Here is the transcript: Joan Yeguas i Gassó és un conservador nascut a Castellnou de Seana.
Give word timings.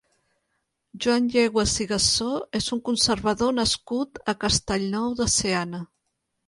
Joan 1.05 1.27
Yeguas 1.35 1.75
i 1.85 1.87
Gassó 1.93 2.31
és 2.63 2.71
un 2.77 2.83
conservador 2.91 3.55
nascut 3.61 4.23
a 4.35 4.37
Castellnou 4.47 5.19
de 5.23 5.31
Seana. 5.41 5.89